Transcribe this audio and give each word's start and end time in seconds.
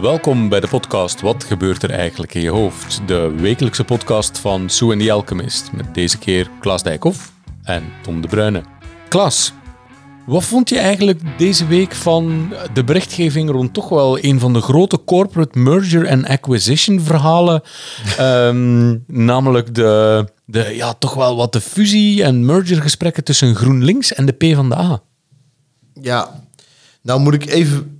Welkom 0.00 0.48
bij 0.48 0.60
de 0.60 0.68
podcast 0.68 1.20
Wat 1.20 1.44
gebeurt 1.44 1.82
er 1.82 1.90
eigenlijk 1.90 2.34
in 2.34 2.40
je 2.40 2.50
hoofd? 2.50 3.00
De 3.06 3.34
wekelijkse 3.36 3.84
podcast 3.84 4.38
van 4.38 4.68
Sue 4.70 4.92
en 4.92 4.98
the 4.98 5.12
Alchemist. 5.12 5.72
Met 5.72 5.94
deze 5.94 6.18
keer 6.18 6.50
Klaas 6.60 6.82
Dijkhoff 6.82 7.32
en 7.62 7.84
Tom 8.02 8.20
de 8.20 8.28
Bruyne. 8.28 8.62
Klaas, 9.08 9.52
wat 10.26 10.44
vond 10.44 10.68
je 10.68 10.78
eigenlijk 10.78 11.38
deze 11.38 11.66
week 11.66 11.94
van 11.94 12.52
de 12.72 12.84
berichtgeving 12.84 13.50
rond 13.50 13.74
toch 13.74 13.88
wel 13.88 14.24
een 14.24 14.40
van 14.40 14.52
de 14.52 14.60
grote 14.60 15.04
corporate 15.04 15.58
merger 15.58 16.08
and 16.08 16.26
acquisition 16.26 17.00
verhalen? 17.00 17.62
Ehm, 18.16 18.96
namelijk 19.06 19.74
de, 19.74 20.24
de, 20.44 20.74
ja, 20.74 20.94
toch 20.94 21.14
wel 21.14 21.36
wat 21.36 21.52
de 21.52 21.60
fusie- 21.60 22.22
en 22.22 22.44
mergergesprekken 22.44 23.24
tussen 23.24 23.54
GroenLinks 23.54 24.14
en 24.14 24.26
de 24.26 24.32
PvdA. 24.32 25.02
Ja, 26.00 26.42
nou 27.02 27.20
moet 27.20 27.34
ik 27.34 27.46
even... 27.46 27.97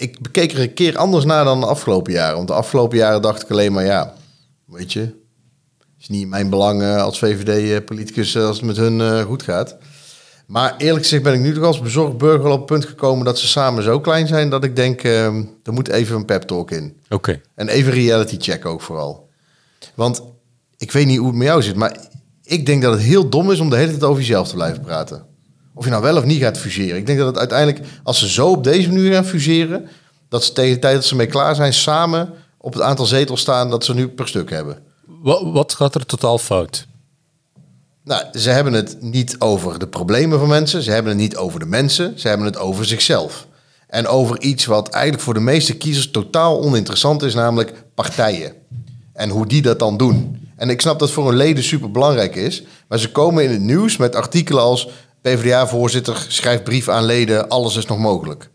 Ik 0.00 0.20
bekeek 0.20 0.52
er 0.52 0.60
een 0.60 0.74
keer 0.74 0.96
anders 0.96 1.24
naar 1.24 1.44
dan 1.44 1.60
de 1.60 1.66
afgelopen 1.66 2.12
jaren. 2.12 2.36
Want 2.36 2.48
de 2.48 2.54
afgelopen 2.54 2.98
jaren 2.98 3.22
dacht 3.22 3.42
ik 3.42 3.50
alleen 3.50 3.72
maar, 3.72 3.84
ja, 3.84 4.14
weet 4.64 4.92
je... 4.92 5.14
is 5.98 6.08
niet 6.08 6.28
mijn 6.28 6.50
belang 6.50 6.82
eh, 6.82 7.02
als 7.02 7.18
VVD-politicus 7.18 8.36
als 8.36 8.56
het 8.56 8.66
met 8.66 8.76
hun 8.76 9.00
eh, 9.00 9.20
goed 9.22 9.42
gaat. 9.42 9.76
Maar 10.46 10.74
eerlijk 10.76 11.02
gezegd 11.02 11.22
ben 11.22 11.34
ik 11.34 11.40
nu 11.40 11.54
toch 11.54 11.64
als 11.64 11.80
bezorgd 11.80 12.18
burger 12.18 12.50
op 12.50 12.56
het 12.56 12.66
punt 12.66 12.84
gekomen... 12.84 13.24
dat 13.24 13.38
ze 13.38 13.48
samen 13.48 13.82
zo 13.82 14.00
klein 14.00 14.26
zijn 14.26 14.50
dat 14.50 14.64
ik 14.64 14.76
denk, 14.76 15.02
eh, 15.02 15.24
er 15.62 15.72
moet 15.72 15.88
even 15.88 16.16
een 16.16 16.24
pep 16.24 16.42
talk 16.42 16.70
in. 16.70 16.96
Oké. 17.08 17.40
En 17.54 17.68
even 17.68 17.92
reality 17.92 18.36
check 18.38 18.66
ook 18.66 18.80
vooral. 18.80 19.28
Want 19.94 20.22
ik 20.76 20.92
weet 20.92 21.06
niet 21.06 21.18
hoe 21.18 21.28
het 21.28 21.36
met 21.36 21.46
jou 21.46 21.62
zit, 21.62 21.76
maar 21.76 21.96
ik 22.42 22.66
denk 22.66 22.82
dat 22.82 22.92
het 22.92 23.02
heel 23.02 23.28
dom 23.28 23.50
is 23.50 23.60
om 23.60 23.70
de 23.70 23.76
hele 23.76 23.90
tijd 23.90 24.04
over 24.04 24.20
jezelf 24.20 24.48
te 24.48 24.54
blijven 24.54 24.80
praten. 24.80 25.28
Of 25.74 25.84
je 25.84 25.90
nou 25.90 26.02
wel 26.02 26.16
of 26.16 26.24
niet 26.24 26.42
gaat 26.42 26.58
fuseren. 26.58 26.96
Ik 26.96 27.06
denk 27.06 27.18
dat 27.18 27.26
het 27.26 27.38
uiteindelijk, 27.38 27.86
als 28.02 28.18
ze 28.18 28.28
zo 28.28 28.48
op 28.50 28.64
deze 28.64 28.88
manier 28.88 29.12
gaan 29.12 29.24
fuseren, 29.24 29.88
dat 30.28 30.44
ze 30.44 30.52
tegen 30.52 30.74
de 30.74 30.78
tijd 30.78 30.94
dat 30.94 31.04
ze 31.04 31.16
mee 31.16 31.26
klaar 31.26 31.54
zijn, 31.54 31.72
samen 31.72 32.32
op 32.58 32.72
het 32.72 32.82
aantal 32.82 33.06
zetels 33.06 33.40
staan 33.40 33.70
dat 33.70 33.84
ze 33.84 33.94
nu 33.94 34.08
per 34.08 34.28
stuk 34.28 34.50
hebben. 34.50 34.78
Wat, 35.04 35.42
wat 35.44 35.74
gaat 35.74 35.94
er 35.94 36.06
totaal 36.06 36.38
fout? 36.38 36.86
Nou, 38.04 38.22
ze 38.38 38.50
hebben 38.50 38.72
het 38.72 38.96
niet 39.00 39.36
over 39.38 39.78
de 39.78 39.86
problemen 39.86 40.38
van 40.38 40.48
mensen, 40.48 40.82
ze 40.82 40.90
hebben 40.90 41.12
het 41.12 41.20
niet 41.20 41.36
over 41.36 41.60
de 41.60 41.66
mensen, 41.66 42.18
ze 42.18 42.28
hebben 42.28 42.46
het 42.46 42.58
over 42.58 42.84
zichzelf. 42.84 43.46
En 43.86 44.06
over 44.06 44.40
iets 44.40 44.64
wat 44.64 44.88
eigenlijk 44.88 45.22
voor 45.22 45.34
de 45.34 45.40
meeste 45.40 45.76
kiezers 45.76 46.10
totaal 46.10 46.60
oninteressant 46.62 47.22
is, 47.22 47.34
namelijk 47.34 47.84
partijen. 47.94 48.52
En 49.12 49.28
hoe 49.28 49.46
die 49.46 49.62
dat 49.62 49.78
dan 49.78 49.96
doen. 49.96 50.48
En 50.56 50.70
ik 50.70 50.80
snap 50.80 50.98
dat 50.98 51.10
voor 51.10 51.26
hun 51.26 51.36
leden 51.36 51.64
super 51.64 51.90
belangrijk 51.90 52.34
is, 52.34 52.62
maar 52.88 52.98
ze 52.98 53.12
komen 53.12 53.44
in 53.44 53.50
het 53.50 53.60
nieuws 53.60 53.96
met 53.96 54.14
artikelen 54.14 54.62
als 54.62 54.88
PvdA-voorzitter 55.22 56.24
schrijft 56.28 56.64
brief 56.64 56.88
aan 56.88 57.04
leden, 57.04 57.48
alles 57.48 57.76
is 57.76 57.86
nog 57.86 57.98
mogelijk. 57.98 58.50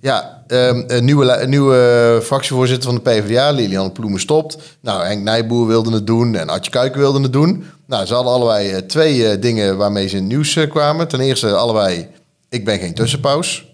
Ja, 0.00 0.44
ehm, 0.46 0.82
een 0.86 1.04
nieuwe, 1.04 1.32
een 1.36 1.50
nieuwe 1.50 2.20
fractievoorzitter 2.22 2.90
van 2.92 2.94
de 2.94 3.10
PvdA, 3.10 3.50
Lilian 3.50 3.92
Ploemen, 3.92 4.20
stopt. 4.20 4.58
Nou, 4.80 5.04
Henk 5.04 5.22
Nijboer 5.22 5.66
wilde 5.66 5.92
het 5.92 6.06
doen 6.06 6.34
en 6.34 6.48
Adje 6.48 6.70
Kuiken 6.70 7.00
wilde 7.00 7.20
het 7.20 7.32
doen. 7.32 7.64
Nou, 7.86 8.06
ze 8.06 8.14
hadden 8.14 8.32
allebei 8.32 8.70
eh, 8.70 8.78
twee 8.78 9.28
eh, 9.28 9.40
dingen 9.40 9.76
waarmee 9.76 10.08
ze 10.08 10.16
in 10.16 10.22
het 10.22 10.32
nieuws 10.32 10.56
eh, 10.56 10.70
kwamen. 10.70 11.08
Ten 11.08 11.20
eerste 11.20 11.54
allebei, 11.54 12.08
ik 12.48 12.64
ben 12.64 12.78
geen 12.78 12.94
tussenpaus. 12.94 13.66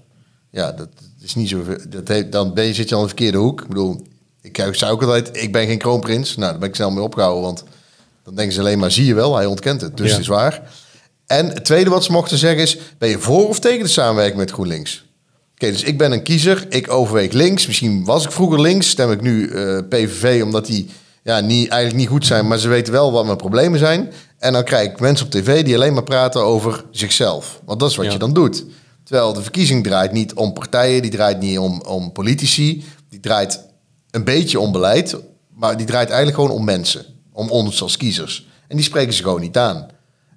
Ja, 0.50 0.72
dat 0.72 0.88
is 1.20 1.34
niet 1.34 1.48
zo... 1.48 1.62
Dat 1.88 2.08
heeft, 2.08 2.32
dan 2.32 2.54
ben 2.54 2.64
je, 2.64 2.74
zit 2.74 2.88
je 2.88 2.94
al 2.94 3.00
in 3.00 3.06
de 3.06 3.14
verkeerde 3.14 3.38
hoek. 3.38 3.60
Ik 3.60 3.68
bedoel, 3.68 4.06
ik 4.42 4.68
zou 4.70 4.92
ook 4.92 5.02
altijd, 5.02 5.30
ik 5.32 5.52
ben 5.52 5.66
geen 5.66 5.78
kroonprins. 5.78 6.36
Nou, 6.36 6.50
daar 6.50 6.60
ben 6.60 6.68
ik 6.68 6.74
snel 6.74 6.90
mee 6.90 7.04
opgehouden, 7.04 7.42
want 7.42 7.64
dan 8.24 8.34
denken 8.34 8.54
ze 8.54 8.60
alleen 8.60 8.78
maar, 8.78 8.90
zie 8.90 9.04
je 9.06 9.14
wel, 9.14 9.36
hij 9.36 9.46
ontkent 9.46 9.80
het. 9.80 9.96
Dus 9.96 10.06
Ja. 10.06 10.12
het 10.12 10.22
is 10.22 10.28
waar. 10.28 10.62
En 11.38 11.48
het 11.48 11.64
tweede 11.64 11.90
wat 11.90 12.04
ze 12.04 12.12
mochten 12.12 12.38
zeggen 12.38 12.62
is, 12.62 12.78
ben 12.98 13.08
je 13.08 13.18
voor 13.18 13.48
of 13.48 13.58
tegen 13.58 13.82
de 13.84 13.90
samenwerking 13.90 14.38
met 14.38 14.50
GroenLinks? 14.50 15.04
Oké, 15.54 15.70
dus 15.70 15.82
ik 15.82 15.98
ben 15.98 16.12
een 16.12 16.22
kiezer, 16.22 16.66
ik 16.68 16.90
overweeg 16.90 17.32
links. 17.32 17.66
Misschien 17.66 18.04
was 18.04 18.24
ik 18.24 18.32
vroeger 18.32 18.60
links, 18.60 18.88
stem 18.88 19.10
ik 19.12 19.20
nu 19.20 19.48
eh, 19.48 19.78
PVV 19.88 20.42
omdat 20.42 20.66
die 20.66 20.90
ja, 21.22 21.40
niet, 21.40 21.68
eigenlijk 21.68 22.00
niet 22.00 22.08
goed 22.10 22.26
zijn, 22.26 22.46
maar 22.46 22.58
ze 22.58 22.68
weten 22.68 22.92
wel 22.92 23.12
wat 23.12 23.24
mijn 23.24 23.36
problemen 23.36 23.78
zijn. 23.78 24.12
En 24.38 24.52
dan 24.52 24.64
krijg 24.64 24.90
ik 24.90 25.00
mensen 25.00 25.26
op 25.26 25.32
tv 25.32 25.64
die 25.64 25.74
alleen 25.74 25.92
maar 25.94 26.02
praten 26.02 26.42
over 26.42 26.84
zichzelf. 26.90 27.60
Want 27.64 27.80
dat 27.80 27.90
is 27.90 27.96
wat 27.96 28.06
Ja. 28.06 28.12
je 28.12 28.18
dan 28.18 28.32
doet. 28.32 28.64
Terwijl 29.04 29.32
de 29.32 29.42
verkiezing 29.42 29.84
draait 29.84 30.12
niet 30.12 30.34
om 30.34 30.52
partijen, 30.52 31.02
die 31.02 31.10
draait 31.10 31.40
niet 31.40 31.58
om, 31.58 31.82
om 31.86 32.12
politici. 32.12 32.84
Die 33.10 33.20
draait 33.20 33.60
een 34.10 34.24
beetje 34.24 34.60
om 34.60 34.72
beleid, 34.72 35.16
maar 35.54 35.76
die 35.76 35.86
draait 35.86 36.08
eigenlijk 36.08 36.36
gewoon 36.40 36.56
om 36.58 36.64
mensen. 36.64 37.04
Om 37.32 37.50
ons 37.50 37.82
als 37.82 37.96
kiezers. 37.96 38.46
En 38.68 38.76
die 38.76 38.84
spreken 38.84 39.14
ze 39.14 39.22
gewoon 39.22 39.40
niet 39.40 39.56
aan. 39.56 39.86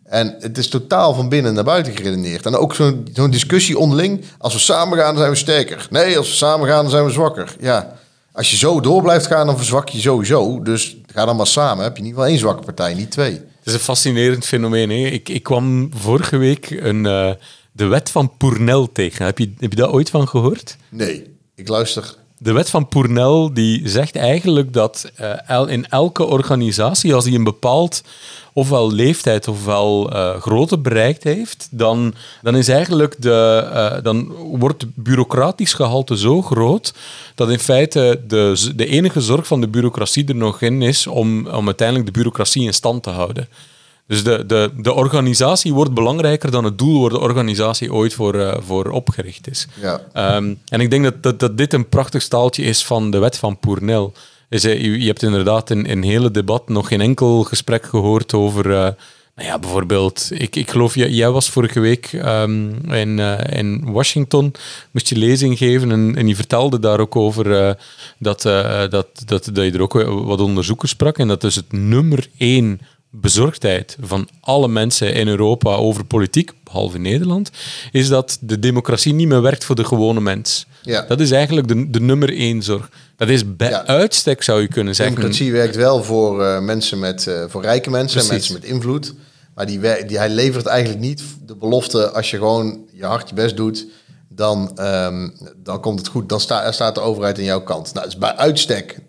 En 0.08 0.36
het 0.40 0.58
is 0.58 0.70
totaal 0.70 1.14
van 1.14 1.30
binnen 1.30 1.54
naar 1.54 1.64
buiten 1.64 1.96
geredeneerd. 1.96 2.46
En 2.46 2.56
ook 2.56 2.76
zo'n 2.76 3.08
zo'n 3.14 3.32
discussie 3.32 3.78
onderling. 3.78 4.24
Als 4.38 4.54
we 4.54 4.60
samen 4.60 4.98
gaan, 4.98 5.08
dan 5.08 5.18
zijn 5.18 5.30
we 5.30 5.38
sterker. 5.38 5.88
Nee, 5.90 6.18
als 6.18 6.30
we 6.30 6.36
samen 6.36 6.68
gaan, 6.68 6.82
dan 6.82 6.92
zijn 6.92 7.06
we 7.06 7.12
zwakker. 7.12 7.56
Ja, 7.60 7.98
als 8.32 8.52
je 8.52 8.58
zo 8.58 8.80
door 8.80 9.02
blijft 9.02 9.28
gaan, 9.28 9.46
dan 9.46 9.58
verzwak 9.58 9.90
je 9.90 10.00
sowieso. 10.00 10.62
Dus 10.62 10.98
ga 11.14 11.26
dan 11.26 11.36
maar 11.36 11.48
samen. 11.48 11.84
Heb 11.84 11.98
je 11.98 12.04
ieder 12.04 12.14
geval 12.14 12.30
één 12.30 12.40
zwakke 12.40 12.64
partij, 12.64 12.94
niet 12.94 13.12
twee. 13.12 13.32
Het 13.32 13.42
is 13.64 13.74
een 13.74 13.80
fascinerend 13.80 14.46
fenomeen. 14.46 14.90
Hè? 14.90 14.96
Ik, 14.96 15.30
ik 15.30 15.44
kwam 15.44 15.90
vorige 15.96 16.38
week 16.38 16.70
een, 16.70 17.06
eh, 17.06 17.32
de 17.72 17.86
wet 17.86 18.10
van 18.10 18.38
Pournel 18.38 18.92
tegen. 18.92 19.26
Heb 19.26 19.38
je, 19.38 19.54
heb 19.58 19.72
je 19.72 19.78
daar 19.78 19.92
ooit 19.92 20.10
van 20.10 20.28
gehoord? 20.28 20.78
Nee, 20.90 21.36
ik 21.56 21.68
luister. 21.68 22.16
De 22.40 22.52
wet 22.52 22.70
van 22.70 22.88
Pournel 22.88 23.54
die 23.54 23.90
zegt 23.90 24.16
eigenlijk 24.16 24.74
dat 24.74 25.12
eh, 25.16 25.62
in 25.68 25.90
elke 25.90 26.26
organisatie, 26.26 27.14
als 27.14 27.24
die 27.24 27.38
een 27.38 27.44
bepaald 27.44 28.04
ofwel 28.54 28.92
leeftijd 28.92 29.48
ofwel 29.48 30.12
eh 30.12 30.42
grootte 30.42 30.78
bereikt 30.78 31.24
heeft, 31.24 31.68
dan, 31.72 32.14
dan 32.42 32.56
is 32.56 32.68
eigenlijk 32.68 33.16
de, 33.22 33.68
eh, 33.74 34.04
dan 34.04 34.32
wordt 34.36 34.82
het 34.82 34.96
bureaucratisch 34.96 35.74
gehalte 35.74 36.18
zo 36.18 36.42
groot 36.42 36.94
dat 37.36 37.50
in 37.50 37.60
feite 37.60 38.22
de, 38.28 38.72
de 38.76 38.86
enige 38.86 39.22
zorg 39.22 39.48
van 39.48 39.62
de 39.62 39.68
bureaucratie 39.68 40.28
er 40.28 40.36
nog 40.36 40.62
in 40.62 40.82
is 40.82 41.08
om, 41.08 41.48
om 41.48 41.66
uiteindelijk 41.66 42.08
de 42.08 42.14
bureaucratie 42.14 42.64
in 42.64 42.74
stand 42.74 43.04
te 43.04 43.10
houden. 43.10 43.48
Dus 44.08 44.24
de, 44.24 44.46
de, 44.46 44.72
de 44.78 44.94
organisatie 44.94 45.74
wordt 45.74 45.94
belangrijker 45.94 46.52
dan 46.52 46.64
het 46.64 46.78
doel 46.78 47.02
waar 47.02 47.10
de 47.10 47.20
organisatie 47.20 47.94
ooit 47.94 48.14
voor, 48.14 48.34
eh, 48.34 48.58
voor 48.60 48.90
opgericht 48.90 49.50
is. 49.50 49.68
Ja. 49.82 50.02
Ehm, 50.14 50.54
en 50.68 50.82
ik 50.82 50.90
denk 50.90 51.04
dat, 51.04 51.24
dat, 51.24 51.40
dat 51.40 51.58
dit 51.58 51.74
een 51.74 51.90
prachtig 51.90 52.22
staaltje 52.22 52.64
is 52.64 52.86
van 52.86 53.12
de 53.12 53.18
wet 53.18 53.38
van 53.38 53.60
Pournel. 53.60 54.14
Is, 54.50 54.64
eh, 54.64 54.82
je, 54.82 55.00
je 55.00 55.08
hebt 55.08 55.24
inderdaad 55.24 55.70
in 55.70 55.86
in 55.86 56.04
hele 56.04 56.32
debat 56.32 56.70
nog 56.70 56.88
geen 56.88 57.02
enkel 57.02 57.44
gesprek 57.44 57.86
gehoord 57.86 58.34
over... 58.34 58.72
eh, 58.72 58.90
nou 59.36 59.50
ja, 59.50 59.60
bijvoorbeeld, 59.60 60.30
ik, 60.34 60.56
ik 60.56 60.70
geloof, 60.70 60.96
jij, 60.96 61.10
jij 61.10 61.32
was 61.32 61.50
vorige 61.50 61.80
week 61.80 62.14
ehm, 62.14 62.70
in, 62.94 63.20
in 63.50 63.92
Washington, 63.92 64.54
moest 64.92 65.10
je 65.10 65.18
lezing 65.18 65.58
geven 65.58 65.92
en, 65.92 66.16
en 66.16 66.28
je 66.28 66.36
vertelde 66.36 66.80
daar 66.80 67.00
ook 67.00 67.16
over 67.16 67.78
dat, 68.18 68.42
dat, 68.42 69.08
dat, 69.26 69.50
dat 69.54 69.66
je 69.66 69.72
er 69.72 69.82
ook 69.82 69.94
wat 70.04 70.42
onderzoekers 70.42 70.92
sprak 70.92 71.18
en 71.18 71.28
dat 71.28 71.42
dus 71.42 71.56
het 71.56 71.72
nummer 71.72 72.28
één 72.38 72.80
bezorgdheid 73.22 73.98
van 74.02 74.28
alle 74.40 74.68
mensen 74.68 75.14
in 75.14 75.28
Europa 75.28 75.74
over 75.74 76.06
politiek, 76.06 76.52
behalve 76.64 76.98
Nederland, 76.98 77.52
is 77.92 78.08
dat 78.08 78.38
de 78.42 78.60
democratie 78.60 79.14
niet 79.14 79.28
meer 79.28 79.42
werkt 79.42 79.64
voor 79.64 79.76
de 79.76 79.86
gewone 79.86 80.22
mens. 80.22 80.66
Ja. 80.82 81.02
Dat 81.02 81.20
is 81.20 81.32
eigenlijk 81.32 81.68
de, 81.68 81.90
de 81.90 82.00
nummer 82.00 82.38
één 82.38 82.64
zorg. 82.64 82.90
Dat 83.16 83.30
is 83.30 83.56
bij 83.56 83.70
Ja. 83.70 83.86
uitstek, 83.86 84.44
zou 84.44 84.62
je 84.62 84.68
kunnen 84.68 84.96
zeggen. 84.96 85.16
Democratie 85.16 85.52
werkt 85.52 85.76
wel 85.76 86.04
voor 86.04 86.44
eh, 86.44 86.60
mensen 86.60 87.00
met, 87.00 87.28
eh, 87.28 87.44
voor 87.48 87.62
rijke 87.62 87.90
mensen 87.90 88.22
en 88.22 88.28
mensen 88.28 88.54
met 88.54 88.64
invloed. 88.64 89.14
Maar 89.56 89.66
die, 89.66 89.80
die, 90.06 90.18
hij 90.18 90.30
levert 90.30 90.66
eigenlijk 90.66 91.02
niet 91.02 91.24
de 91.46 91.56
belofte 91.56 92.12
als 92.12 92.30
je 92.32 92.38
gewoon 92.38 92.80
je 92.94 93.06
hard 93.06 93.30
je 93.30 93.36
best 93.36 93.58
doet, 93.58 93.86
dan, 94.30 94.72
ehm, 94.76 95.30
dan 95.64 95.82
komt 95.82 96.00
het 96.00 96.08
goed. 96.08 96.30
Dan 96.30 96.40
sta, 96.40 96.72
staat 96.72 96.96
de 96.96 97.02
overheid 97.02 97.38
aan 97.38 97.44
jouw 97.44 97.62
kant. 97.62 97.94
Nou, 97.94 98.06
het 98.06 98.14
is 98.14 98.20
bij 98.20 98.36
uitstek 98.36 99.00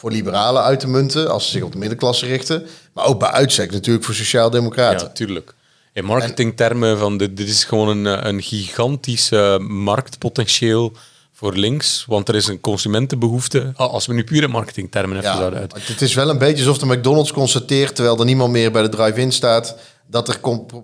voor 0.00 0.10
liberalen 0.10 0.62
uit 0.62 0.80
te 0.80 0.88
munten 0.88 1.30
als 1.30 1.44
ze 1.44 1.50
zich 1.50 1.62
op 1.62 1.72
de 1.72 1.78
middenklasse 1.78 2.26
richten. 2.26 2.66
Maar 2.94 3.04
ook 3.04 3.18
bij 3.18 3.28
uitstek 3.30 3.70
natuurlijk 3.72 4.04
voor 4.04 4.14
sociaaldemocraten. 4.14 5.06
Ja, 5.06 5.12
tuurlijk. 5.12 5.54
In 5.92 6.04
marketingtermen 6.04 6.98
van 6.98 7.16
dit, 7.18 7.36
dit 7.36 7.48
is 7.48 7.64
gewoon 7.64 7.88
een, 7.88 8.26
een 8.28 8.42
gigantisch 8.42 9.30
marktpotentieel 9.58 10.92
voor 11.32 11.54
links, 11.56 12.04
want 12.08 12.28
er 12.28 12.34
is 12.34 12.46
een 12.46 12.60
consumentenbehoefte. 12.60 13.72
Ah, 13.76 13.90
Als 13.92 14.06
we 14.06 14.14
nu 14.14 14.24
puur 14.24 14.42
in 14.42 14.50
marketingtermen 14.50 15.16
even 15.16 15.30
Ja, 15.30 15.36
zouden 15.36 15.58
uit. 15.60 15.86
het 15.86 16.00
is 16.02 16.14
wel 16.14 16.28
een 16.30 16.38
beetje 16.38 16.66
alsof 16.66 16.78
de 16.78 16.86
McDonald's 16.96 17.32
constateert, 17.32 17.94
terwijl 17.94 18.18
er 18.18 18.24
niemand 18.24 18.52
meer 18.52 18.70
bij 18.72 18.82
de 18.82 18.88
drive-in 18.88 19.32
staat, 19.32 19.76
dat 20.06 20.28
er 20.28 20.38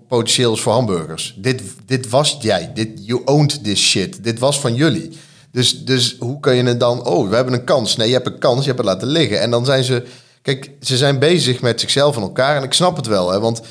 potentieel 0.07 0.53
is 0.53 0.59
voor 0.61 0.73
hamburgers. 0.73 1.33
Dit, 1.37 1.61
dit 1.85 2.09
was 2.09 2.37
jij. 2.41 2.71
Dit, 2.73 2.89
you 3.05 3.21
owned 3.25 3.63
this 3.63 3.81
shit. 3.89 4.23
Dit 4.23 4.39
was 4.39 4.59
van 4.59 4.75
jullie. 4.75 5.17
Dus, 5.57 5.85
dus 5.85 6.15
hoe 6.19 6.39
kun 6.39 6.55
je 6.55 6.63
het 6.63 6.79
dan... 6.79 7.05
Oh, 7.05 7.29
we 7.29 7.35
hebben 7.35 7.53
een 7.53 7.63
kans. 7.63 7.95
Nee, 7.95 8.07
je 8.07 8.13
hebt 8.13 8.27
een 8.27 8.37
kans. 8.37 8.59
Je 8.59 8.65
hebt 8.65 8.77
het 8.77 8.87
laten 8.87 9.07
liggen. 9.07 9.39
En 9.39 9.51
dan 9.51 9.65
zijn 9.65 9.83
ze... 9.83 10.03
Kijk, 10.41 10.71
ze 10.81 10.97
zijn 10.97 11.19
bezig 11.19 11.61
met 11.61 11.79
zichzelf 11.79 12.15
en 12.15 12.21
elkaar. 12.21 12.55
En 12.55 12.63
ik 12.63 12.73
snap 12.73 12.95
het 12.95 13.07
wel, 13.07 13.31
hè, 13.31 13.39
want 13.39 13.61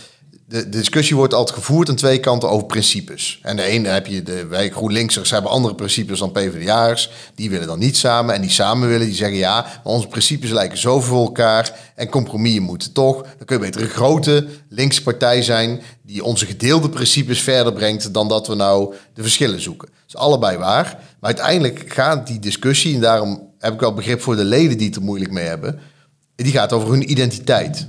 de, 0.48 0.68
discussie 0.68 1.16
wordt 1.16 1.34
altijd 1.34 1.58
gevoerd 1.58 1.88
aan 1.88 1.94
twee 1.94 2.20
kanten 2.20 2.50
over 2.50 2.66
principes. 2.66 3.38
En 3.42 3.56
de 3.56 3.62
ene 3.62 3.88
heb 3.88 4.06
je, 4.06 4.22
de, 4.22 4.46
wij 4.46 4.70
GroenLinksers 4.70 5.30
hebben 5.30 5.50
andere 5.50 5.74
principes 5.74 6.18
dan 6.18 6.32
PvdA'ers. 6.32 7.10
Die 7.34 7.50
willen 7.50 7.66
dan 7.66 7.78
niet 7.78 7.96
samen. 7.96 8.34
En 8.34 8.40
die 8.40 8.50
samen 8.50 8.88
willen, 8.88 9.06
die 9.06 9.14
zeggen 9.14 9.38
ja, 9.38 9.60
maar 9.60 9.92
onze 9.92 10.08
principes 10.08 10.50
lijken 10.50 10.78
zo 10.78 11.00
voor 11.00 11.24
elkaar. 11.24 11.78
En 11.94 12.08
compromissen 12.08 12.62
moeten 12.62 12.92
toch. 12.92 13.22
Dan 13.22 13.46
kun 13.46 13.56
je 13.56 13.62
beter 13.62 13.82
een 13.82 13.88
grote 13.88 14.46
linkse 14.68 15.02
partij 15.02 15.42
zijn 15.42 15.82
die 16.02 16.24
onze 16.24 16.46
gedeelde 16.46 16.88
principes 16.88 17.40
verder 17.40 17.72
brengt 17.72 18.14
dan 18.14 18.28
dat 18.28 18.46
we 18.46 18.54
nou 18.54 18.94
de 19.14 19.22
verschillen 19.22 19.60
zoeken. 19.60 19.88
Dat 19.88 20.06
is 20.08 20.16
allebei 20.16 20.56
waar. 20.56 20.84
Maar 21.20 21.34
uiteindelijk 21.34 21.92
gaat 21.92 22.26
die 22.26 22.38
discussie, 22.38 22.94
en 22.94 23.00
daarom 23.00 23.50
heb 23.58 23.72
ik 23.72 23.80
wel 23.80 23.94
begrip 23.94 24.20
voor 24.20 24.36
de 24.36 24.44
leden 24.44 24.78
die 24.78 24.86
het 24.86 24.96
er 24.96 25.02
moeilijk 25.02 25.30
mee 25.30 25.46
hebben. 25.46 25.78
Die 26.34 26.52
gaat 26.52 26.72
over 26.72 26.90
hun 26.90 27.10
identiteit. 27.10 27.88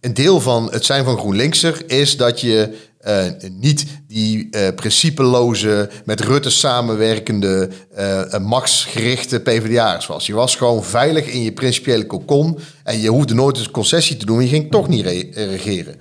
Een 0.00 0.14
deel 0.14 0.40
van 0.40 0.68
het 0.70 0.84
zijn 0.84 1.04
van 1.04 1.18
GroenLinkser 1.18 1.82
is 1.86 2.16
dat 2.16 2.40
je 2.40 2.76
uh, 3.06 3.24
niet 3.50 3.86
die 4.06 4.48
uh, 4.50 4.68
principeloze, 4.74 5.90
met 6.04 6.20
Rutte 6.20 6.50
samenwerkende, 6.50 7.68
uh, 7.98 8.38
max-gerichte 8.38 9.40
PvdA'ers 9.40 10.06
was. 10.06 10.26
Je 10.26 10.34
was 10.34 10.56
gewoon 10.56 10.84
veilig 10.84 11.26
in 11.26 11.42
je 11.42 11.52
principiële 11.52 12.06
cocon 12.06 12.58
en 12.84 13.00
je 13.00 13.08
hoefde 13.08 13.34
nooit 13.34 13.58
een 13.58 13.70
concessie 13.70 14.16
te 14.16 14.26
doen, 14.26 14.42
je 14.42 14.48
ging 14.48 14.70
toch 14.70 14.88
niet 14.88 15.04
re 15.04 15.30
regeren. 15.32 15.96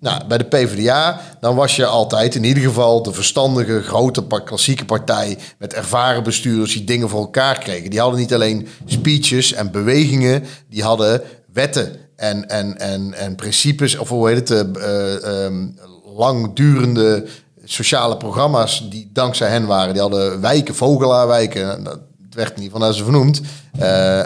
Nou, 0.00 0.24
bij 0.24 0.38
de 0.38 0.44
PvdA, 0.44 1.20
dan 1.40 1.54
was 1.54 1.76
je 1.76 1.86
altijd 1.86 2.34
in 2.34 2.44
ieder 2.44 2.62
geval 2.62 3.02
de 3.02 3.12
verstandige, 3.12 3.82
grote, 3.82 4.26
klassieke 4.44 4.84
partij 4.84 5.38
met 5.58 5.74
ervaren 5.74 6.22
bestuurders 6.22 6.72
die 6.72 6.84
dingen 6.84 7.08
voor 7.08 7.20
elkaar 7.20 7.58
kregen. 7.58 7.90
Die 7.90 8.00
hadden 8.00 8.20
niet 8.20 8.34
alleen 8.34 8.68
speeches 8.86 9.52
en 9.52 9.70
bewegingen, 9.70 10.44
die 10.68 10.82
hadden 10.82 11.22
wetten 11.52 12.05
en, 12.16 12.48
en, 12.48 12.78
en, 12.78 13.14
en 13.14 13.34
principes, 13.34 13.98
of 13.98 14.08
hoe 14.08 14.28
heet 14.28 14.48
het, 14.48 14.76
uh, 14.76 15.44
um, 15.44 15.78
langdurende 16.16 17.26
sociale 17.64 18.16
programma's 18.16 18.86
die 18.90 19.10
dankzij 19.12 19.48
hen 19.48 19.66
waren. 19.66 19.92
Die 19.92 20.02
hadden 20.02 20.40
wijken, 20.40 20.74
vogelaarwijken, 20.74 21.84
dat 21.84 21.98
werd 22.30 22.56
niet 22.56 22.70
van 22.70 22.94
ze 22.94 23.02
vernoemd. 23.02 23.40
Uh, 23.80 24.22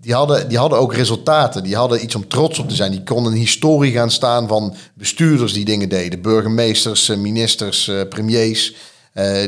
die 0.00 0.14
hadden, 0.14 0.48
die 0.48 0.58
hadden 0.58 0.78
ook 0.78 0.94
resultaten. 0.94 1.62
Die 1.62 1.76
hadden 1.76 2.02
iets 2.02 2.14
om 2.14 2.28
trots 2.28 2.58
op 2.58 2.68
te 2.68 2.74
zijn. 2.74 2.90
Die 2.90 3.02
konden 3.02 3.32
een 3.32 3.38
historie 3.38 3.92
gaan 3.92 4.10
staan 4.10 4.48
van 4.48 4.74
bestuurders 4.94 5.52
die 5.52 5.64
dingen 5.64 5.88
deden. 5.88 6.22
Burgemeesters, 6.22 7.08
eh, 7.08 7.16
ministers, 7.16 7.88
eh, 7.88 8.00
premiers. 8.08 8.74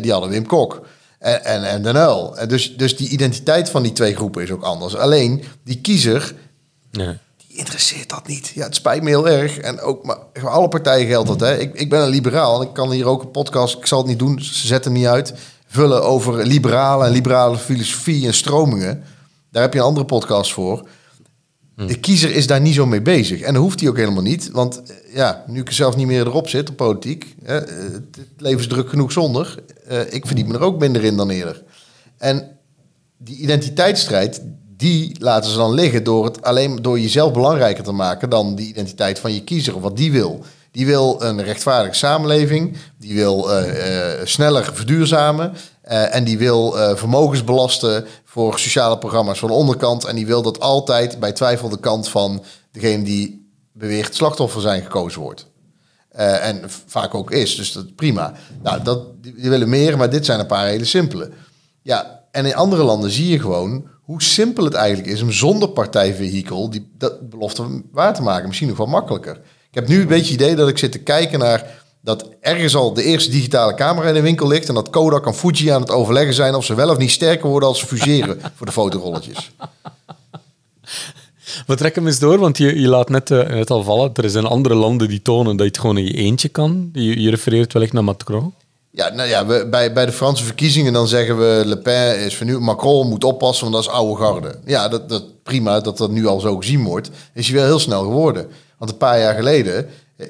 Die 0.00 0.12
hadden 0.12 0.30
Wim 0.30 0.46
Kok. 0.46 0.86
En, 1.18 1.44
en, 1.44 1.64
en 1.64 1.82
Den 1.82 1.96
Uyl. 1.96 2.36
Dus, 2.48 2.76
dus 2.76 2.96
die 2.96 3.08
identiteit 3.08 3.70
van 3.70 3.82
die 3.82 3.92
twee 3.92 4.14
groepen 4.14 4.42
is 4.42 4.50
ook 4.50 4.62
anders. 4.62 4.96
Alleen, 4.96 5.42
die 5.64 5.80
kiezer... 5.80 6.34
Interesseert 7.54 8.08
dat 8.08 8.26
niet. 8.26 8.52
Ja, 8.54 8.64
het 8.64 8.74
spijt 8.74 9.02
me 9.02 9.08
heel 9.08 9.28
erg. 9.28 9.58
En 9.58 9.80
ook, 9.80 10.04
maar 10.04 10.16
voor 10.32 10.48
alle 10.48 10.68
partijen 10.68 11.06
geldt 11.06 11.28
dat. 11.28 11.40
Hè. 11.40 11.58
Ik, 11.58 11.74
ik 11.74 11.90
ben 11.90 12.00
een 12.00 12.08
liberaal. 12.08 12.62
Ik 12.62 12.72
kan 12.72 12.90
hier 12.90 13.06
ook 13.06 13.22
een 13.22 13.30
podcast... 13.30 13.78
Ik 13.78 13.86
zal 13.86 13.98
het 13.98 14.06
niet 14.06 14.18
doen, 14.18 14.40
ze 14.40 14.66
zetten 14.66 14.92
hem 14.92 15.00
niet 15.00 15.10
uit. 15.10 15.34
Vullen 15.66 16.02
over 16.02 16.46
liberale 16.46 17.04
en 17.04 17.12
liberale 17.12 17.58
filosofie 17.58 18.26
en 18.26 18.34
stromingen. 18.34 19.04
Daar 19.50 19.62
heb 19.62 19.72
je 19.72 19.78
een 19.78 19.84
andere 19.84 20.06
podcast 20.06 20.52
voor. 20.52 20.88
Hm. 21.76 21.86
De 21.86 21.98
kiezer 22.00 22.30
is 22.30 22.46
daar 22.46 22.60
niet 22.60 22.74
zo 22.74 22.86
mee 22.86 23.02
bezig. 23.02 23.40
En 23.40 23.52
dat 23.54 23.62
hoeft 23.62 23.80
hij 23.80 23.88
ook 23.88 23.96
helemaal 23.96 24.22
niet. 24.22 24.50
Want 24.50 24.82
eh, 24.82 25.14
ja, 25.14 25.44
nu 25.46 25.60
ik 25.60 25.70
zelf 25.70 25.96
niet 25.96 26.06
meer 26.06 26.26
erop 26.26 26.48
zit 26.48 26.70
op 26.70 26.76
politiek... 26.76 27.34
Hè, 27.42 27.58
eh, 27.58 27.92
het 27.92 28.28
leven 28.36 28.60
is 28.60 28.68
druk 28.68 28.88
genoeg 28.88 29.12
zonder. 29.12 29.62
Uh, 29.90 30.12
ik 30.12 30.26
verdien 30.26 30.46
me 30.46 30.54
er 30.54 30.60
ook 30.60 30.78
minder 30.78 31.04
in 31.04 31.16
dan 31.16 31.30
eerder. 31.30 31.62
En 32.18 32.58
die 33.16 33.36
identiteitsstrijd, 33.36 34.42
die 34.76 35.16
laten 35.18 35.50
ze 35.50 35.56
dan 35.56 35.74
liggen... 35.74 36.04
door 36.04 36.24
het 36.24 36.42
alleen 36.42 36.82
door 36.82 37.00
jezelf 37.00 37.32
belangrijker 37.32 37.84
te 37.84 37.92
maken... 37.92 38.30
dan 38.30 38.54
die 38.54 38.68
identiteit 38.68 39.18
van 39.18 39.32
je 39.32 39.44
kiezer 39.44 39.74
of 39.74 39.82
wat 39.82 39.96
die 39.96 40.12
wil. 40.12 40.44
Die 40.70 40.86
wil 40.86 41.22
een 41.22 41.42
rechtvaardige 41.42 41.94
samenleving. 41.94 42.76
Die 42.98 43.14
wil 43.14 43.50
uh, 43.50 43.66
uh, 43.66 44.26
sneller 44.26 44.70
verduurzamen. 44.72 45.52
Uh, 45.88 46.14
en 46.14 46.24
die 46.24 46.38
wil 46.38 46.72
vermogens 46.96 47.44
belasten 47.44 48.06
voor 48.24 48.58
sociale 48.58 48.98
programma's 48.98 49.38
van 49.38 49.48
de 49.48 49.54
onderkant. 49.54 50.04
En 50.04 50.16
die 50.16 50.26
wil 50.26 50.42
dat 50.42 50.60
altijd 50.60 51.20
bij 51.20 51.32
twijfel 51.32 51.68
de 51.68 51.80
kant 51.80 52.08
van 52.08 52.42
degene 52.72 53.04
die 53.04 53.52
beweert 53.72 54.14
slachtoffer 54.14 54.60
zijn 54.60 54.82
gekozen 54.82 55.20
wordt. 55.20 55.46
En 56.10 56.62
vaak 56.86 57.14
ook 57.14 57.30
is, 57.30 57.56
dus 57.56 57.72
dat 57.72 57.94
prima. 57.94 58.32
Nou, 58.62 58.82
dat, 58.82 59.22
die 59.22 59.50
willen 59.50 59.68
meer, 59.68 59.96
maar 59.96 60.10
dit 60.10 60.24
zijn 60.24 60.40
een 60.40 60.46
paar 60.46 60.66
hele 60.66 60.84
simpele. 60.84 61.30
Ja, 61.82 62.24
en 62.30 62.46
in 62.46 62.54
andere 62.54 62.82
landen 62.82 63.10
zie 63.10 63.28
je 63.28 63.40
gewoon 63.40 63.86
hoe 64.04 64.22
simpel 64.22 64.64
het 64.64 64.74
eigenlijk 64.74 65.08
is 65.08 65.22
om 65.22 65.32
zonder 65.32 65.68
partijvehikel 65.68 66.70
die 66.70 66.88
dat 66.98 67.30
belofte 67.30 67.82
waar 67.92 68.14
te 68.14 68.22
maken. 68.22 68.46
Misschien 68.46 68.68
nog 68.68 68.76
wel 68.76 68.86
makkelijker. 68.86 69.40
Ik 69.68 69.74
heb 69.74 69.88
nu 69.88 70.00
een 70.00 70.06
beetje 70.06 70.32
het 70.32 70.40
idee 70.40 70.54
dat 70.54 70.68
ik 70.68 70.78
zit 70.78 70.92
te 70.92 70.98
kijken 70.98 71.38
naar 71.38 71.82
dat 72.00 72.28
ergens 72.40 72.74
al 72.74 72.94
de 72.94 73.02
eerste 73.02 73.30
digitale 73.30 73.74
camera 73.74 74.08
in 74.08 74.14
de 74.14 74.20
winkel 74.20 74.46
ligt 74.48 74.68
en 74.68 74.74
dat 74.74 74.90
Kodak 74.90 75.26
en 75.26 75.34
Fuji 75.34 75.68
aan 75.68 75.80
het 75.80 75.90
overleggen 75.90 76.34
zijn 76.34 76.54
of 76.54 76.64
ze 76.64 76.74
wel 76.74 76.90
of 76.90 76.98
niet 76.98 77.10
sterker 77.10 77.48
worden 77.48 77.68
als 77.68 77.78
ze 77.78 77.86
fuseren 77.86 78.40
voor 78.56 78.66
de 78.66 78.72
fotorolletjes. 78.72 79.50
We 81.66 81.76
trekken 81.76 82.02
hem 82.02 82.10
eens 82.10 82.20
door, 82.20 82.38
want 82.38 82.58
je, 82.58 82.80
je 82.80 82.88
laat 82.88 83.08
net, 83.08 83.30
uh, 83.30 83.48
net 83.48 83.70
al 83.70 83.82
vallen. 83.82 84.14
Er 84.14 84.30
zijn 84.30 84.46
andere 84.46 84.74
landen 84.74 85.08
die 85.08 85.22
tonen 85.22 85.56
dat 85.56 85.66
je 85.66 85.72
het 85.72 85.80
gewoon 85.80 85.98
in 85.98 86.04
je 86.04 86.12
eentje 86.12 86.48
kan. 86.48 86.90
Je, 86.92 87.20
je 87.20 87.30
refereert 87.30 87.72
wellicht 87.72 87.92
naar 87.92 88.04
Macron. 88.04 88.54
Ja, 88.96 89.08
nou 89.08 89.28
ja, 89.28 89.46
we, 89.46 89.66
bij, 89.70 89.92
bij 89.92 90.06
de 90.06 90.12
Franse 90.12 90.44
verkiezingen 90.44 90.92
dan 90.92 91.08
zeggen 91.08 91.38
we 91.38 91.62
Le 91.66 91.78
Pen 91.78 92.18
is 92.18 92.34
vernieuwd. 92.34 92.60
Macron 92.60 93.08
moet 93.08 93.24
oppassen, 93.24 93.70
want 93.70 93.74
dat 93.76 93.92
is 93.92 93.98
oude 93.98 94.22
garde. 94.22 94.58
Ja, 94.64 94.88
dat, 94.88 95.08
dat 95.08 95.42
prima 95.42 95.80
dat 95.80 95.98
dat 95.98 96.10
nu 96.10 96.26
al 96.26 96.40
zo 96.40 96.56
gezien 96.56 96.84
wordt. 96.84 97.10
Is 97.32 97.46
hij 97.46 97.56
wel 97.56 97.64
heel 97.64 97.78
snel 97.78 98.02
geworden. 98.02 98.46
Want 98.78 98.90
een 98.90 98.96
paar 98.96 99.18
jaar 99.18 99.34
geleden 99.34 99.86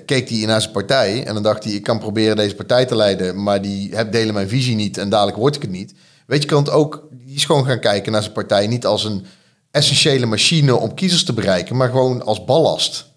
keek 0.06 0.28
hij 0.28 0.46
naar 0.46 0.60
zijn 0.60 0.72
partij 0.72 1.24
en 1.24 1.34
dan 1.34 1.42
dacht 1.42 1.64
hij, 1.64 1.72
ik 1.72 1.82
kan 1.82 1.98
proberen 1.98 2.36
deze 2.36 2.54
partij 2.54 2.84
te 2.84 2.96
leiden, 2.96 3.42
maar 3.42 3.62
die 3.62 3.94
heb, 3.94 4.12
delen 4.12 4.34
mijn 4.34 4.48
visie 4.48 4.74
niet 4.74 4.98
en 4.98 5.08
dadelijk 5.08 5.36
word 5.36 5.56
ik 5.56 5.62
het 5.62 5.70
niet. 5.70 5.94
Weet 6.26 6.42
je, 6.42 6.48
kan 6.48 6.62
het 6.62 6.72
ook, 6.72 7.08
die 7.10 7.34
is 7.34 7.44
gewoon 7.44 7.66
gaan 7.66 7.80
kijken 7.80 8.12
naar 8.12 8.22
zijn 8.22 8.34
partij 8.34 8.66
niet 8.66 8.86
als 8.86 9.04
een 9.04 9.24
essentiële 9.70 10.26
machine 10.26 10.76
om 10.76 10.94
kiezers 10.94 11.24
te 11.24 11.32
bereiken, 11.32 11.76
maar 11.76 11.88
gewoon 11.88 12.24
als 12.24 12.44
ballast. 12.44 13.12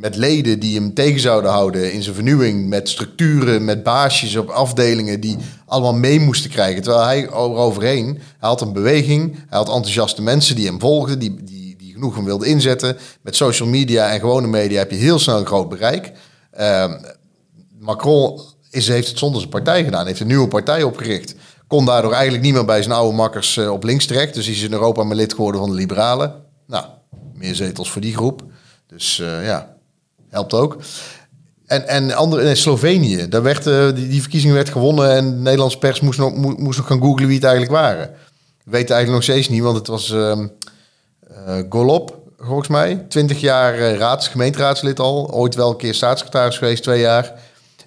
Met 0.00 0.16
leden 0.16 0.58
die 0.58 0.74
hem 0.74 0.94
tegen 0.94 1.20
zouden 1.20 1.50
houden 1.50 1.92
in 1.92 2.02
zijn 2.02 2.14
vernieuwing, 2.14 2.68
met 2.68 2.88
structuren, 2.88 3.64
met 3.64 3.82
baasjes 3.82 4.36
op 4.36 4.48
afdelingen 4.48 5.20
die 5.20 5.36
allemaal 5.66 5.94
mee 5.94 6.20
moesten 6.20 6.50
krijgen. 6.50 6.82
Terwijl 6.82 7.04
hij 7.04 7.22
eroverheen, 7.22 8.06
hij 8.38 8.48
had 8.48 8.60
een 8.60 8.72
beweging, 8.72 9.34
hij 9.34 9.58
had 9.58 9.68
enthousiaste 9.68 10.22
mensen 10.22 10.56
die 10.56 10.66
hem 10.66 10.80
volgden, 10.80 11.18
die, 11.18 11.44
die 11.44 11.92
genoeg 12.00 12.14
hem 12.14 12.24
wilde 12.24 12.46
inzetten. 12.46 12.96
Met 13.20 13.36
social 13.36 13.68
media 13.68 14.10
en 14.10 14.20
gewone 14.20 14.46
media 14.46 14.78
heb 14.78 14.90
je 14.90 14.96
heel 14.96 15.18
snel 15.18 15.38
een 15.38 15.46
groot 15.46 15.68
bereik. 15.68 16.12
Uh, 16.60 16.92
Macron 17.78 18.40
is, 18.70 18.88
heeft 18.88 19.08
het 19.08 19.18
zonder 19.18 19.40
zijn 19.40 19.52
partij 19.52 19.84
gedaan, 19.84 20.06
heeft 20.06 20.20
een 20.20 20.26
nieuwe 20.26 20.48
partij 20.48 20.82
opgericht. 20.82 21.34
Kon 21.66 21.84
daardoor 21.84 22.12
eigenlijk 22.12 22.42
niet 22.42 22.54
meer 22.54 22.64
bij 22.64 22.82
zijn 22.82 22.94
oude 22.94 23.16
makkers 23.16 23.56
uh, 23.56 23.72
op 23.72 23.84
links 23.84 24.06
terecht. 24.06 24.34
Dus 24.34 24.46
hij 24.46 24.54
is 24.54 24.62
in 24.62 24.72
Europa 24.72 25.04
maar 25.04 25.16
lid 25.16 25.34
geworden 25.34 25.60
van 25.60 25.70
de 25.70 25.76
Liberalen. 25.76 26.34
Nou, 26.66 26.84
meer 27.34 27.54
zetels 27.54 27.90
voor 27.90 28.00
die 28.00 28.14
groep. 28.14 28.42
Dus 28.86 29.18
uh, 29.18 29.44
ja, 29.44 29.78
helpt 30.30 30.52
ook. 30.52 30.76
En, 31.66 31.88
en 31.88 32.12
andere, 32.12 32.42
in 32.42 32.56
Slovenië, 32.56 33.28
daar 33.28 33.42
werd, 33.42 33.66
uh, 33.66 33.94
die, 33.94 34.08
die 34.08 34.20
verkiezing 34.20 34.52
werd 34.52 34.68
gewonnen 34.68 35.10
en 35.10 35.30
de 35.30 35.36
Nederlandse 35.36 35.78
pers 35.78 36.00
moest 36.00 36.18
nog, 36.18 36.86
gaan 36.86 37.00
googlen 37.00 37.26
wie 37.26 37.36
het 37.36 37.44
eigenlijk 37.44 37.72
waren. 37.72 38.10
Weet 38.64 38.90
eigenlijk 38.90 39.10
nog 39.10 39.22
steeds 39.22 39.48
niet, 39.48 39.62
want 39.62 39.76
het 39.76 39.86
was 39.86 40.10
uh, 40.10 40.38
Golop, 41.68 42.18
volgens 42.38 42.68
mij. 42.68 43.04
20 43.08 43.40
jaar 43.40 43.78
uh, 43.78 43.96
raads, 43.96 44.28
gemeenteraadslid 44.28 45.00
al. 45.00 45.32
Ooit 45.32 45.54
wel 45.54 45.70
een 45.70 45.76
keer 45.76 45.94
staatssecretaris 45.94 46.58
geweest, 46.58 46.82
twee 46.82 47.00
jaar. 47.00 47.34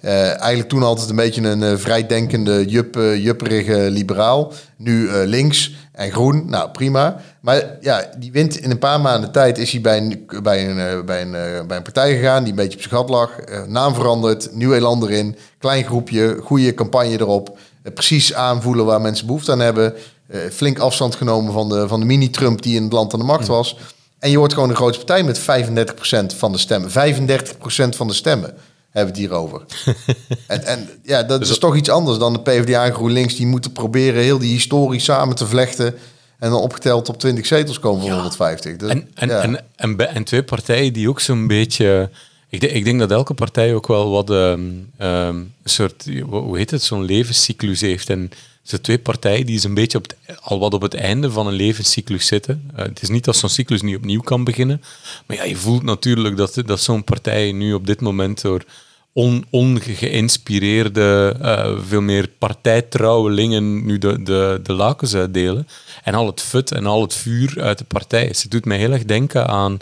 Uh, 0.06 0.40
eigenlijk 0.40 0.70
toen 0.70 0.84
altijd 0.84 1.10
een 1.10 1.16
beetje 1.16 1.42
een 1.42 1.62
uh, 1.62 1.76
vrijdenkende, 1.76 2.66
jup, 2.66 2.98
uh, 2.98 3.24
jupperige 3.24 3.90
liberaal. 3.90 4.52
Nu 4.78 5.12
links 5.12 5.76
en 5.92 6.12
groen. 6.12 6.50
Nou, 6.50 6.70
prima. 6.70 7.22
Maar 7.42 7.78
ja, 7.82 8.10
die 8.18 8.32
wint 8.32 8.58
in 8.58 8.72
een 8.72 8.80
paar 8.80 9.02
maanden 9.02 9.32
tijd 9.32 9.58
is 9.58 9.72
hij 9.72 9.82
bij 9.82 9.98
een, 9.98 10.26
bij 10.44 10.70
een, 10.70 11.06
bij 11.06 11.22
een, 11.22 11.32
bij 11.68 11.78
een 11.78 11.84
partij 11.84 12.16
gegaan 12.16 12.44
die 12.44 12.52
een 12.52 12.58
beetje 12.58 12.78
op 12.78 12.84
zijn 12.84 12.96
gat 12.96 13.10
lag. 13.10 13.32
naam 13.68 13.96
veranderd, 13.96 14.50
nieuw 14.56 14.74
elan 14.74 15.04
erin. 15.04 15.38
Klein 15.58 15.84
groepje, 15.84 16.40
goede 16.44 16.74
campagne 16.74 17.20
erop. 17.20 17.58
precies 17.94 18.34
aanvoelen 18.34 18.86
waar 18.86 19.02
mensen 19.02 19.26
behoefte 19.26 19.52
aan 19.52 19.60
hebben. 19.60 19.94
Eh, 20.28 20.40
flink 20.52 20.80
afstand 20.80 21.16
genomen 21.16 21.54
van 21.54 21.70
de, 21.70 21.88
van 21.88 22.00
de 22.00 22.06
mini-Trump 22.06 22.62
die 22.62 22.76
in 22.76 22.84
het 22.84 22.94
land 22.94 23.14
aan 23.14 23.20
de 23.20 23.26
macht 23.26 23.48
was. 23.48 23.78
En 24.20 24.30
je 24.30 24.38
wordt 24.38 24.54
gewoon 24.54 24.70
de 24.70 24.76
grootste 24.76 25.06
partij 25.06 25.24
met 25.24 25.40
35% 25.40 26.36
van 26.36 26.52
de 26.52 26.58
stemmen. 26.58 26.90
35% 26.90 27.96
van 27.96 28.08
de 28.08 28.14
stemmen 28.14 28.54
hebben 28.94 29.14
we 29.14 29.22
het 29.22 29.30
hier 29.30 29.40
over. 29.40 29.62
en, 30.48 30.64
en 30.64 30.90
ja, 31.04 31.24
dat 31.24 31.40
dus 31.40 31.50
is 31.50 31.58
toch 31.58 31.76
iets 31.76 31.90
anders 31.90 32.18
dan 32.18 32.34
de 32.34 32.42
PvdA 32.42 32.86
en 32.86 32.94
GroenLinks. 32.94 33.36
Die 33.36 33.48
moeten 33.48 33.72
proberen 33.72 34.22
heel 34.22 34.40
die 34.40 34.52
historie 34.52 35.00
samen 35.00 35.36
te 35.36 35.48
vlechten. 35.48 35.96
En 36.40 36.50
dan 36.50 36.60
opgeteld 36.60 37.10
op 37.10 37.20
20 37.20 37.46
zetels 37.46 37.80
komen 37.80 38.02
van 38.02 38.12
150. 38.12 38.76
Dus, 38.76 38.90
en, 38.90 39.10
en, 39.14 39.42
en, 39.42 39.64
en, 39.76 40.16
en, 40.16 40.24
twee 40.24 40.44
partijen 40.44 40.94
die 40.94 41.10
ook 41.10 41.20
zo'n 41.20 41.48
beetje... 41.48 42.10
Ik 42.54 42.64
ik 42.64 42.84
denk 42.84 43.00
dat 43.00 43.12
elke 43.12 43.34
partij 43.34 43.76
ook 43.76 43.88
wel 43.88 44.10
wat 44.10 44.30
um, 44.30 45.54
soort... 45.64 46.10
Hoe 46.30 46.58
heet 46.58 46.72
het? 46.72 46.84
Zo'n 46.84 47.04
levenscyclus 47.04 47.82
heeft. 47.82 48.10
En 48.10 48.32
zijn 48.64 48.82
twee 48.82 49.00
partijen 49.00 49.46
die 49.46 49.66
een 49.66 49.74
beetje 49.74 49.98
op 49.98 50.14
al 50.42 50.60
wat 50.60 50.74
op 50.74 50.82
het 50.82 50.94
einde 50.94 51.32
van 51.32 51.48
een 51.48 51.54
levenscyclus 51.54 52.28
zitten. 52.28 52.72
Uh, 52.76 52.80
het 52.80 53.02
is 53.02 53.10
niet 53.10 53.24
dat 53.24 53.36
zo'n 53.36 53.50
cyclus 53.50 53.82
niet 53.82 53.96
opnieuw 53.96 54.22
kan 54.22 54.44
beginnen. 54.44 54.82
Maar 55.26 55.38
ja, 55.38 55.44
je 55.44 55.56
voelt 55.56 55.84
natuurlijk 55.84 56.38
dat, 56.38 56.62
dat 56.66 56.80
zo'n 56.82 57.04
partij 57.04 57.52
nu 57.52 57.74
op 57.74 57.88
dit 57.88 58.02
moment 58.02 58.42
door 58.42 58.64
on, 59.14 59.46
ongeïnspireerde, 59.50 61.36
uh, 61.42 61.72
veel 61.88 62.02
meer 62.02 62.30
partijtrouwelingen 62.38 63.86
nu 63.86 63.98
de, 63.98 64.24
de, 64.24 64.60
de 64.64 64.74
lakens 64.74 65.16
uitdelen. 65.16 65.68
En 66.04 66.14
al 66.14 66.26
het 66.26 66.42
fut 66.42 66.72
en 66.72 66.86
al 66.86 67.02
het 67.02 67.14
vuur 67.14 67.62
uit 67.62 67.78
de 67.78 67.84
partij. 67.84 68.24
Het 68.24 68.46
doet 68.50 68.66
mij 68.66 68.78
heel 68.78 68.92
erg 68.92 69.06
denken 69.06 69.48
aan 69.48 69.80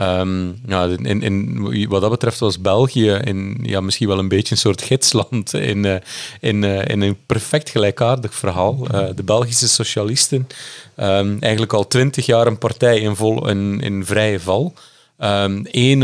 Um, 0.00 0.60
ja, 0.66 0.84
in, 0.84 1.22
in, 1.22 1.88
wat 1.88 2.00
dat 2.00 2.10
betreft 2.10 2.38
was 2.38 2.60
België 2.60 3.10
in, 3.10 3.58
ja, 3.62 3.80
misschien 3.80 4.08
wel 4.08 4.18
een 4.18 4.28
beetje 4.28 4.54
een 4.54 4.60
soort 4.60 4.82
gidsland 4.82 5.54
in, 5.72 5.84
uh, 5.84 5.94
in, 6.40 6.62
uh, 6.62 6.84
in 6.84 7.00
een 7.00 7.16
perfect 7.26 7.70
gelijkaardig 7.70 8.34
verhaal. 8.34 8.76
De 9.14 9.22
Belgische 9.24 9.68
socialisten, 9.68 10.48
um, 10.96 11.36
eigenlijk 11.40 11.72
al 11.72 11.86
twintig 11.86 12.26
jaar 12.26 12.46
een 12.46 12.58
partij 12.58 13.00
in, 13.00 13.16
vol, 13.16 13.48
in, 13.48 14.02
vrije 14.04 14.40
val. 14.40 14.74
Um, 15.18 15.66
Eén 15.70 16.02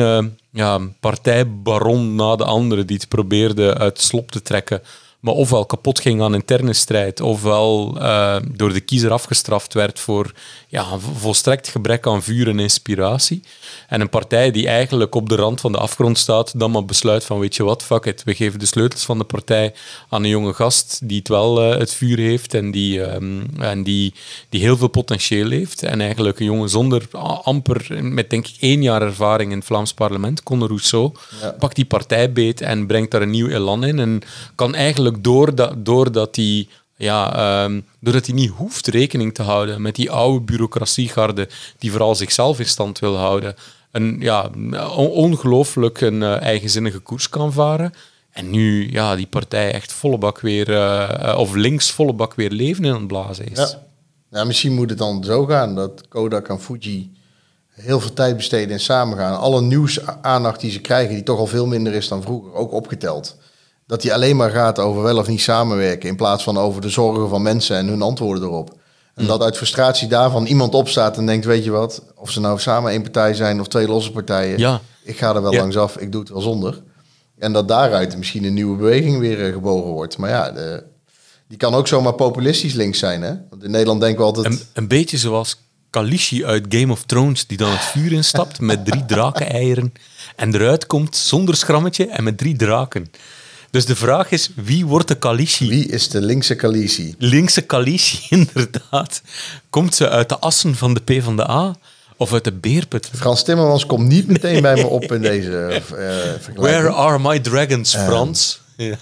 ja, 0.56 0.80
partijbaron 1.00 2.14
na 2.14 2.36
de 2.36 2.44
andere 2.44 2.84
die 2.84 2.96
het 2.96 3.08
probeerde 3.08 3.74
uit 3.78 4.00
slop 4.00 4.30
te 4.30 4.42
trekken 4.42 4.82
maar 5.20 5.34
ofwel 5.34 5.66
kapot 5.66 6.00
ging 6.00 6.22
aan 6.22 6.34
interne 6.34 6.72
strijd, 6.72 7.20
ofwel 7.20 7.96
uh, 7.98 8.36
door 8.52 8.72
de 8.72 8.80
kiezer 8.80 9.12
afgestraft 9.12 9.74
werd 9.74 10.00
voor 10.00 10.32
ja, 10.68 10.98
volstrekt 10.98 11.68
gebrek 11.68 12.06
aan 12.06 12.22
vuur 12.22 12.48
en 12.48 12.58
inspiratie. 12.58 13.42
En 13.88 14.00
een 14.00 14.08
partij 14.08 14.50
die 14.50 14.68
eigenlijk 14.68 15.14
op 15.14 15.28
de 15.28 15.34
rand 15.34 15.60
van 15.60 15.72
de 15.72 15.78
afgrond 15.78 16.18
staat, 16.18 16.58
dan 16.58 16.70
maar 16.70 16.84
besluit 16.84 17.24
van 17.24 17.38
weet 17.38 17.56
je 17.56 17.64
wat, 17.64 17.82
fuck 17.82 18.04
it, 18.04 18.24
we 18.24 18.34
geven 18.34 18.58
de 18.58 18.66
sleutels 18.66 19.04
van 19.04 19.18
de 19.18 19.24
partij 19.24 19.74
aan 20.08 20.22
een 20.22 20.30
jonge 20.30 20.52
gast 20.52 20.98
die 21.02 21.18
het 21.18 21.28
wel 21.28 21.72
uh, 21.72 21.78
het 21.78 21.94
vuur 21.94 22.18
heeft 22.18 22.54
en, 22.54 22.70
die, 22.70 23.00
um, 23.00 23.46
en 23.58 23.82
die, 23.82 24.14
die 24.48 24.60
heel 24.60 24.76
veel 24.76 24.88
potentieel 24.88 25.50
heeft. 25.50 25.82
En 25.82 26.00
eigenlijk 26.00 26.38
een 26.38 26.44
jongen 26.44 26.68
zonder 26.68 27.08
amper, 27.42 28.04
met 28.04 28.30
denk 28.30 28.46
ik 28.46 28.56
één 28.60 28.82
jaar 28.82 29.02
ervaring 29.02 29.50
in 29.50 29.58
het 29.58 29.66
Vlaams 29.66 29.94
parlement, 29.94 30.42
Conor 30.42 30.68
Rousseau, 30.68 31.12
ja. 31.40 31.50
pakt 31.50 31.76
die 31.76 31.84
partij 31.84 32.32
beet 32.32 32.60
en 32.60 32.86
brengt 32.86 33.10
daar 33.10 33.22
een 33.22 33.30
nieuw 33.30 33.48
elan 33.48 33.84
in 33.84 33.98
en 33.98 34.22
kan 34.54 34.74
eigenlijk 34.74 35.05
doordat, 35.14 35.84
doordat 35.84 36.36
hij 36.36 36.68
ja, 36.96 37.64
um, 37.64 37.86
doordat 38.00 38.26
hij 38.26 38.34
niet 38.34 38.50
hoeft 38.50 38.86
rekening 38.86 39.34
te 39.34 39.42
houden 39.42 39.82
met 39.82 39.94
die 39.94 40.10
oude 40.10 40.44
bureaucratiegarde 40.44 41.48
die 41.78 41.90
vooral 41.90 42.14
zichzelf 42.14 42.58
in 42.58 42.66
stand 42.66 42.98
wil 42.98 43.16
houden, 43.16 43.54
een 43.90 44.16
ja, 44.20 44.50
ongelooflijk 44.96 46.00
een 46.00 46.20
uh, 46.20 46.40
eigenzinnige 46.40 46.98
koers 46.98 47.28
kan 47.28 47.52
varen. 47.52 47.92
En 48.30 48.50
nu 48.50 48.90
ja, 48.90 49.16
die 49.16 49.26
partij 49.26 49.72
echt 49.72 49.92
volle 49.92 50.18
bak 50.18 50.40
weer, 50.40 50.70
uh, 50.70 51.34
of 51.38 51.54
links 51.54 51.90
volle 51.90 52.12
bak 52.12 52.34
weer 52.34 52.50
leven 52.50 52.84
in 52.84 52.94
het 52.94 53.06
blazen 53.06 53.46
is. 53.50 53.76
Ja. 54.30 54.44
misschien 54.44 54.74
moet 54.74 54.90
het 54.90 54.98
dan 54.98 55.24
zo 55.24 55.44
gaan 55.44 55.74
dat 55.74 56.08
Kodak 56.08 56.48
en 56.48 56.60
Fuji 56.60 57.12
heel 57.68 58.00
veel 58.00 58.12
tijd 58.12 58.36
besteden 58.36 58.70
in 58.70 58.80
samengaan. 58.80 59.38
Alle 59.38 59.60
nieuwsaandacht 59.60 60.60
die 60.60 60.70
ze 60.70 60.80
krijgen, 60.80 61.14
die 61.14 61.22
toch 61.22 61.38
al 61.38 61.46
veel 61.46 61.66
minder 61.66 61.92
is 61.92 62.08
dan 62.08 62.22
vroeger, 62.22 62.52
ook 62.52 62.72
opgeteld 62.72 63.36
dat 63.86 64.02
die 64.02 64.14
alleen 64.14 64.36
maar 64.36 64.50
gaat 64.50 64.78
over 64.78 65.02
wel 65.02 65.18
of 65.18 65.28
niet 65.28 65.40
samenwerken, 65.40 66.08
in 66.08 66.16
plaats 66.16 66.42
van 66.42 66.58
over 66.58 66.80
de 66.80 66.88
zorgen 66.88 67.28
van 67.28 67.42
mensen 67.42 67.76
en 67.76 67.86
hun 67.86 68.02
antwoorden 68.02 68.44
erop. 68.44 68.70
En 69.14 69.22
mm. 69.22 69.28
dat 69.28 69.42
uit 69.42 69.56
frustratie 69.56 70.08
daarvan 70.08 70.46
iemand 70.46 70.74
opstaat 70.74 71.16
en 71.16 71.26
denkt, 71.26 71.44
weet 71.44 71.64
je 71.64 71.70
wat, 71.70 72.02
of 72.14 72.30
ze 72.30 72.40
nou 72.40 72.58
samen 72.58 72.90
één 72.90 73.02
partij 73.02 73.34
zijn 73.34 73.60
of 73.60 73.68
twee 73.68 73.86
losse 73.86 74.12
partijen, 74.12 74.58
ja. 74.58 74.80
ik 75.04 75.18
ga 75.18 75.34
er 75.34 75.42
wel 75.42 75.54
langs 75.54 75.76
af, 75.76 75.96
ik 75.96 76.12
doe 76.12 76.20
het 76.20 76.30
wel 76.30 76.40
zonder. 76.40 76.82
En 77.38 77.52
dat 77.52 77.68
daaruit 77.68 78.16
misschien 78.16 78.44
een 78.44 78.54
nieuwe 78.54 78.76
beweging 78.76 79.18
weer 79.18 79.46
uh, 79.46 79.52
geboren 79.52 79.92
wordt. 79.92 80.18
Maar 80.18 80.30
ja, 80.30 80.50
de, 80.50 80.84
die 81.48 81.58
kan 81.58 81.74
ook 81.74 81.88
zomaar 81.88 82.14
populistisch 82.14 82.72
links 82.72 82.98
zijn. 82.98 83.22
Hè? 83.22 83.34
Want 83.50 83.64
in 83.64 83.70
Nederland 83.70 84.00
denken 84.00 84.18
we 84.18 84.24
altijd... 84.24 84.46
Een, 84.46 84.60
een 84.72 84.88
beetje 84.88 85.18
zoals 85.18 85.56
Kalishi 85.90 86.44
uit 86.44 86.64
Game 86.68 86.92
of 86.92 87.04
Thrones, 87.04 87.46
die 87.46 87.56
dan 87.56 87.70
het 87.70 87.80
vuur 87.80 88.12
instapt 88.12 88.60
met 88.60 88.84
drie 88.84 89.04
drakeneieren 89.04 89.92
en 90.36 90.54
eruit 90.54 90.86
komt 90.86 91.16
zonder 91.16 91.56
schrammetje 91.56 92.06
en 92.06 92.24
met 92.24 92.38
drie 92.38 92.56
draken. 92.56 93.10
Dus 93.76 93.84
de 93.84 93.96
vraag 93.96 94.30
is, 94.30 94.50
wie 94.54 94.86
wordt 94.86 95.08
de 95.08 95.14
Kalishi? 95.14 95.68
Wie 95.68 95.86
is 95.86 96.08
de 96.08 96.20
linkse 96.20 96.54
Kalishi? 96.54 97.14
Linkse 97.18 97.60
Kalishi, 97.60 98.26
inderdaad. 98.36 99.22
Komt 99.70 99.94
ze 99.94 100.08
uit 100.08 100.28
de 100.28 100.38
assen 100.38 100.74
van 100.74 100.94
de 100.94 101.00
P 101.00 101.22
van 101.22 101.36
de 101.36 101.50
A? 101.50 101.74
Of 102.16 102.32
uit 102.32 102.44
de 102.44 102.52
beerput? 102.52 103.10
Frans 103.14 103.44
Timmermans 103.44 103.86
komt 103.86 104.08
niet 104.08 104.26
meteen 104.26 104.62
bij 104.62 104.74
me 104.74 104.86
op 104.86 105.12
in 105.12 105.22
deze 105.22 105.82
uh, 105.92 106.56
Where 106.56 106.90
are 106.90 107.18
my 107.18 107.38
dragons, 107.38 107.94
ehm. 107.94 108.04
Frans? 108.04 108.60
Ja. 108.76 108.96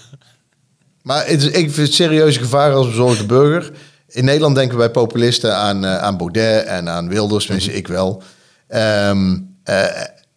Maar 1.01 1.27
het 1.27 1.41
is, 1.41 1.47
ik 1.47 1.71
vind 1.71 1.87
het 1.87 1.93
serieuze 1.93 2.39
gevaar 2.39 2.73
als 2.73 2.87
bezorgde 2.87 3.25
burger. 3.25 3.71
In 4.07 4.25
Nederland 4.25 4.55
denken 4.55 4.77
wij 4.77 4.89
populisten 4.89 5.55
aan, 5.55 5.83
uh, 5.83 5.97
aan 5.97 6.17
Baudet 6.17 6.65
en 6.65 6.89
aan 6.89 7.09
Wilders, 7.09 7.45
tenminste 7.45 7.71
mm 7.71 7.77
ik 7.77 7.87
wel. 7.87 8.23
Um, 8.69 9.57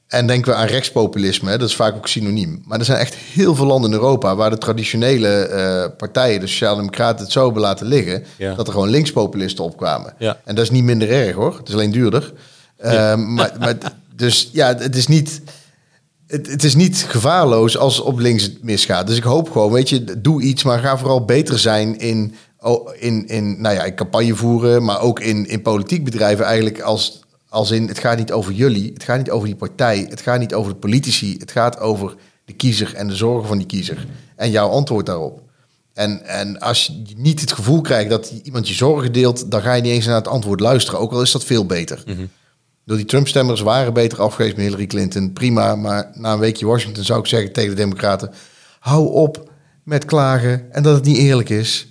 en 0.08 0.26
denken 0.26 0.52
we 0.52 0.58
aan 0.58 0.66
rechtspopulisme, 0.66 1.58
dat 1.58 1.68
is 1.68 1.76
vaak 1.76 1.96
ook 1.96 2.08
synoniem. 2.08 2.62
Maar 2.64 2.78
er 2.78 2.84
zijn 2.84 2.98
echt 2.98 3.14
heel 3.14 3.54
veel 3.54 3.66
landen 3.66 3.90
in 3.90 3.96
Europa 3.96 4.36
waar 4.36 4.50
de 4.50 4.58
traditionele 4.58 5.50
uh, 5.52 5.96
partijen, 5.96 6.40
de 6.40 6.46
Sociaaldemocraten, 6.46 7.24
het 7.24 7.32
zo 7.32 7.44
hebben 7.44 7.62
laten 7.62 7.86
liggen, 7.86 8.24
dat 8.56 8.66
er 8.66 8.72
gewoon 8.72 8.88
linkspopulisten 8.88 9.64
opkwamen. 9.64 10.14
Ja. 10.18 10.40
En 10.44 10.54
dat 10.54 10.64
is 10.64 10.70
niet 10.70 10.84
minder 10.84 11.10
erg 11.10 11.34
hoor, 11.34 11.56
het 11.56 11.68
is 11.68 11.74
alleen 11.74 11.90
duurder. 11.90 12.32
Ja. 12.82 13.12
Uh, 13.12 13.24
maar, 13.26 13.52
maar, 13.58 13.76
dus 14.16 14.50
ja, 14.52 14.76
het 14.76 14.96
is 14.96 15.06
niet. 15.06 15.40
Het, 16.26 16.46
het, 16.46 16.64
is 16.64 16.74
niet 16.74 17.06
gevaarloos 17.08 17.78
als 17.78 18.00
op 18.00 18.18
links 18.18 18.42
het 18.42 18.62
misgaat. 18.62 19.06
Dus 19.06 19.16
ik 19.16 19.22
hoop 19.22 19.50
gewoon, 19.50 19.72
weet 19.72 19.88
je, 19.88 20.20
doe 20.20 20.42
iets, 20.42 20.62
maar 20.62 20.78
ga 20.78 20.98
vooral 20.98 21.24
beter 21.24 21.58
zijn 21.58 21.98
in, 21.98 22.34
in, 22.98 23.26
in, 23.26 23.60
nou 23.60 23.74
ja, 23.74 23.84
in 23.84 23.94
campagne 23.94 24.34
voeren, 24.34 24.84
maar 24.84 25.00
ook 25.00 25.20
in, 25.20 25.48
in 25.48 25.62
politiek 25.62 26.04
bedrijven 26.04 26.44
eigenlijk 26.44 26.80
als 26.80 27.20
als 27.48 27.70
in, 27.70 27.88
het 27.88 27.98
gaat 27.98 28.18
niet 28.18 28.32
over 28.32 28.52
jullie, 28.52 28.92
het 28.92 29.02
gaat 29.02 29.18
niet 29.18 29.30
over 29.30 29.46
die 29.46 29.56
partij, 29.56 30.06
het 30.08 30.20
gaat 30.20 30.38
niet 30.38 30.54
over 30.54 30.72
de 30.72 30.78
politici, 30.78 31.36
het 31.38 31.50
gaat 31.50 31.78
over 31.78 32.14
de 32.44 32.52
kiezer 32.52 32.94
en 32.94 33.08
de 33.08 33.16
zorgen 33.16 33.48
van 33.48 33.58
die 33.58 33.66
kiezer. 33.66 34.06
En 34.36 34.50
jouw 34.50 34.68
antwoord 34.68 35.06
daarop. 35.06 35.42
En, 35.92 36.24
en 36.24 36.58
als 36.58 36.86
je 36.86 37.14
niet 37.16 37.40
het 37.40 37.52
gevoel 37.52 37.80
krijgt 37.80 38.10
dat 38.10 38.32
iemand 38.42 38.68
je 38.68 38.74
zorgen 38.74 39.12
deelt, 39.12 39.50
dan 39.50 39.62
ga 39.62 39.74
je 39.74 39.82
niet 39.82 39.92
eens 39.92 40.06
naar 40.06 40.14
het 40.14 40.28
antwoord 40.28 40.60
luisteren, 40.60 41.00
ook 41.00 41.12
al 41.12 41.22
is 41.22 41.32
dat 41.32 41.44
veel 41.44 41.66
beter. 41.66 42.02
Mm 42.06 42.28
Door 42.84 42.96
die 42.96 43.06
Trump-stemmers 43.06 43.60
waren 43.60 43.92
beter 43.92 44.20
afgewezen 44.20 44.56
met 44.56 44.64
Hillary 44.64 44.86
Clinton, 44.86 45.32
prima. 45.32 45.76
Maar 45.76 46.10
na 46.14 46.32
een 46.32 46.38
weekje 46.38 46.66
Washington 46.66 47.04
zou 47.04 47.20
ik 47.20 47.26
zeggen 47.26 47.52
tegen 47.52 47.70
de 47.70 47.76
Democraten: 47.76 48.30
hou 48.78 49.12
op 49.12 49.50
met 49.82 50.04
klagen 50.04 50.72
en 50.72 50.82
dat 50.82 50.94
het 50.94 51.04
niet 51.04 51.16
eerlijk 51.16 51.48
is. 51.48 51.86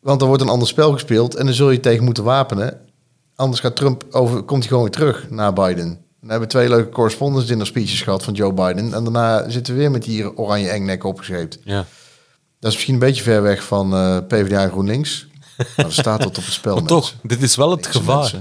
Want 0.00 0.20
er 0.20 0.26
wordt 0.26 0.42
een 0.42 0.48
ander 0.48 0.68
spel 0.68 0.92
gespeeld 0.92 1.34
en 1.34 1.44
dan 1.44 1.54
zul 1.54 1.70
je 1.70 1.80
tegen 1.80 2.04
moeten 2.04 2.24
wapenen. 2.24 2.80
Anders 3.40 3.60
gaat 3.60 3.76
Trump 3.76 4.04
over, 4.10 4.42
komt 4.42 4.60
hij 4.60 4.68
gewoon 4.68 4.82
weer 4.82 4.92
terug 4.92 5.30
naar 5.30 5.52
Biden. 5.52 5.98
We 6.20 6.30
hebben 6.30 6.48
twee 6.48 6.68
leuke 6.68 6.88
correspondence 6.88 7.46
dinner 7.46 7.66
speeches 7.66 8.02
gehad 8.02 8.24
van 8.24 8.34
Joe 8.34 8.52
Biden. 8.52 8.94
En 8.94 9.04
daarna 9.04 9.50
zitten 9.50 9.74
we 9.74 9.80
weer 9.80 9.90
met 9.90 10.02
die 10.02 10.36
oranje 10.36 10.68
engnek 10.68 11.04
opgeschreven. 11.04 11.50
Ja. 11.64 11.86
Dat 12.58 12.70
is 12.70 12.74
misschien 12.74 12.94
een 12.94 13.00
beetje 13.00 13.22
ver 13.22 13.42
weg 13.42 13.62
van 13.62 13.94
uh, 13.94 14.16
eh, 14.16 14.26
PvdA 14.26 14.62
en 14.62 14.70
GroenLinks. 14.70 15.26
Maar 15.76 15.86
er 15.86 15.92
staat 15.92 16.20
tot 16.20 16.38
op 16.38 16.44
het 16.44 16.52
spel. 16.52 16.74
maar 16.78 16.84
toch, 16.84 17.14
dit 17.22 17.42
is 17.42 17.56
wel 17.56 17.70
het 17.70 17.86
gevaar. 17.86 18.32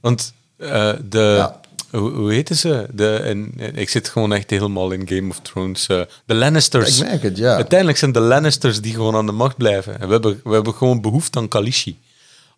Want 0.00 0.32
uh, 0.58 0.92
de... 1.08 1.50
Hoe, 1.90 2.10
hoe 2.10 2.32
heten 2.32 2.56
ze? 2.56 2.86
De, 2.92 3.16
en, 3.16 3.52
ik 3.74 3.88
zit 3.88 4.08
gewoon 4.08 4.32
echt 4.32 4.50
helemaal 4.50 4.90
in 4.90 5.08
Game 5.08 5.28
of 5.28 5.40
Thrones. 5.40 5.88
Uh, 5.88 6.00
de 6.24 6.34
Lannisters. 6.34 7.00
Ik 7.00 7.06
merk 7.06 7.22
het, 7.22 7.36
ja. 7.36 7.54
Uiteindelijk 7.54 7.98
zijn 7.98 8.12
de 8.12 8.20
Lannisters 8.20 8.80
die 8.80 8.94
gewoon 8.94 9.16
aan 9.16 9.26
de 9.26 9.32
macht 9.32 9.56
blijven. 9.56 10.00
En 10.00 10.06
we 10.06 10.12
hebben, 10.12 10.40
we 10.44 10.54
hebben 10.54 10.74
gewoon 10.74 11.00
behoefte 11.00 11.38
aan 11.38 11.48
Kalishi 11.48 11.98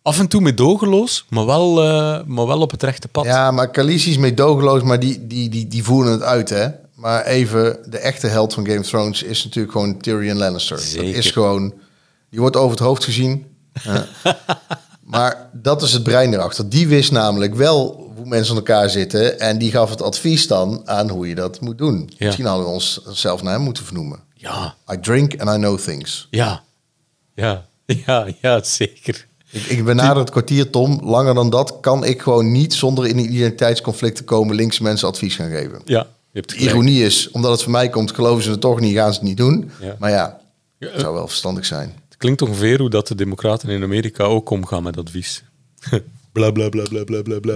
af 0.01 0.19
en 0.19 0.27
toe 0.27 0.41
meedogenloos, 0.41 1.25
maar 1.29 1.45
wel, 1.45 1.83
uh, 1.83 2.23
maar 2.25 2.47
wel 2.47 2.61
op 2.61 2.71
het 2.71 2.83
rechte 2.83 3.07
pad. 3.07 3.25
Ja, 3.25 3.51
maar 3.51 3.69
Khaleesi 3.69 4.09
is 4.09 4.17
meedogenloos, 4.17 4.81
maar 4.81 4.99
die, 4.99 5.27
die, 5.27 5.49
die, 5.49 5.67
die 5.67 5.83
voeren 5.83 6.11
het 6.11 6.21
uit, 6.21 6.49
hè. 6.49 6.67
Maar 6.95 7.25
even, 7.25 7.77
de 7.85 7.97
echte 7.97 8.27
held 8.27 8.53
van 8.53 8.65
Game 8.65 8.79
of 8.79 8.87
Thrones 8.87 9.23
is 9.23 9.43
natuurlijk 9.43 9.71
gewoon 9.73 9.97
Tyrion 9.97 10.37
Lannister. 10.37 10.79
Zeker. 10.79 11.05
Dat 11.05 11.15
is 11.15 11.31
gewoon, 11.31 11.73
die 12.29 12.39
wordt 12.39 12.55
over 12.55 12.71
het 12.71 12.79
hoofd 12.79 13.03
gezien. 13.03 13.45
maar 15.03 15.49
dat 15.53 15.81
is 15.81 15.93
het 15.93 16.03
brein 16.03 16.33
erachter. 16.33 16.69
Die 16.69 16.87
wist 16.87 17.11
namelijk 17.11 17.55
wel 17.55 18.11
hoe 18.15 18.25
mensen 18.25 18.51
aan 18.51 18.57
elkaar 18.57 18.89
zitten. 18.89 19.39
En 19.39 19.57
die 19.57 19.71
gaf 19.71 19.89
het 19.89 20.01
advies 20.01 20.47
dan 20.47 20.81
aan 20.85 21.09
hoe 21.09 21.27
je 21.27 21.35
dat 21.35 21.61
moet 21.61 21.77
doen. 21.77 22.09
Ja. 22.17 22.25
Misschien 22.25 22.45
hadden 22.45 22.65
we 22.65 22.71
ons 22.71 23.01
zelf 23.05 23.41
naar 23.41 23.53
hem 23.53 23.61
moeten 23.61 23.85
vernoemen. 23.85 24.19
Ja. 24.33 24.75
I 24.91 24.99
drink 24.99 25.39
and 25.39 25.49
I 25.49 25.59
know 25.59 25.79
things. 25.79 26.27
Ja, 26.29 26.63
ja, 27.35 27.65
ja, 28.05 28.27
ja 28.41 28.63
zeker. 28.63 29.27
Ik, 29.51 29.65
ik 29.65 29.85
benader 29.85 30.17
het 30.17 30.29
kwartier, 30.29 30.69
Tom. 30.69 30.99
Langer 31.03 31.33
dan 31.33 31.49
dat 31.49 31.77
kan 31.81 32.05
ik 32.05 32.21
gewoon 32.21 32.51
niet 32.51 32.73
zonder 32.73 33.07
in 33.07 33.19
identiteitsconflict 33.19 34.15
te 34.15 34.23
komen 34.23 34.55
links 34.55 34.79
mensen 34.79 35.07
advies 35.07 35.35
gaan 35.35 35.49
geven. 35.49 35.81
Ja, 35.85 36.07
je 36.31 36.39
hebt 36.39 36.51
Ironie 36.51 37.03
is, 37.03 37.31
omdat 37.31 37.51
het 37.51 37.63
van 37.63 37.71
mij 37.71 37.89
komt, 37.89 38.11
geloven 38.11 38.43
ze 38.43 38.49
het 38.49 38.61
toch 38.61 38.79
niet, 38.79 38.95
gaan 38.95 39.13
ze 39.13 39.19
het 39.19 39.27
niet 39.27 39.37
doen. 39.37 39.71
Maar 39.99 40.09
ja, 40.09 40.39
het 40.79 40.99
zou 40.99 41.13
wel 41.13 41.27
verstandig 41.27 41.65
zijn. 41.65 41.93
Het 42.09 42.17
klinkt 42.17 42.41
ongeveer 42.41 42.79
hoe 42.79 42.89
dat 42.89 43.07
de 43.07 43.15
democraten 43.15 43.69
in 43.69 43.83
Amerika 43.83 44.23
ook 44.23 44.49
omgaan 44.49 44.83
met 44.83 44.97
advies. 44.97 45.43
bla 46.31 46.51
bla 46.51 46.69
bla 46.69 46.83
bla 46.89 47.03
bla 47.03 47.21
bla 47.21 47.39
bla. 47.39 47.53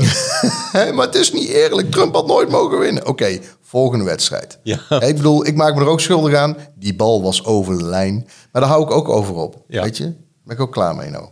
maar 0.96 1.06
het 1.06 1.16
is 1.16 1.32
niet 1.32 1.48
eerlijk. 1.48 1.92
Trump 1.92 2.16
had 2.16 2.28
nooit 2.28 2.50
mogen 2.50 2.80
winnen. 2.80 3.08
Oké, 3.08 3.40
volgende 3.62 4.06
wedstrijd. 4.06 4.60
Ja. 4.64 4.80
Ik 4.90 5.16
bedoel, 5.16 5.46
ik 5.46 5.56
maak 5.56 5.76
me 5.76 5.82
er 5.82 5.88
ook 5.88 6.02
schuldig 6.02 6.34
aan. 6.34 6.58
Die 6.76 6.96
bal 6.96 7.22
was 7.22 7.46
over 7.46 7.78
de 7.78 7.84
lijn. 7.84 8.28
Maar 8.52 8.62
daar 8.62 8.72
hou 8.72 8.84
ik 8.84 8.92
ook 8.92 9.10
over 9.10 9.36
op. 9.36 9.64
Weet 9.68 9.98
je? 9.98 10.04
Daar 10.04 10.14
ben 10.44 10.56
ik 10.56 10.62
ook 10.62 10.72
klaar 10.72 10.96
mee 10.96 11.10
nou. 11.10 11.26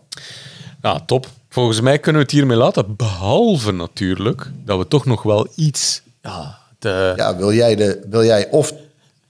Ja, 0.84 1.00
top. 1.06 1.28
Volgens 1.50 1.82
mij 1.82 2.00
kunnen 2.00 2.22
we 2.22 2.28
het 2.28 2.36
hiermee 2.36 2.58
laten. 2.58 2.96
Behalve 2.96 3.72
natuurlijk 3.72 4.52
dat 4.66 4.78
we 4.78 4.88
toch 4.88 5.06
nog 5.06 5.24
wel 5.24 5.48
iets. 5.56 6.02
Ja, 6.22 6.58
ja 7.16 7.36
wil, 7.38 7.54
jij 7.54 7.76
de, 7.76 8.06
wil 8.10 8.24
jij 8.24 8.50
of 8.50 8.74